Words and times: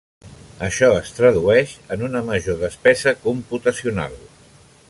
Això 0.67 0.87
es 1.01 1.11
tradueix 1.17 1.75
en 1.97 2.07
una 2.09 2.23
major 2.31 2.59
despesa 2.65 3.17
computacional. 3.27 4.21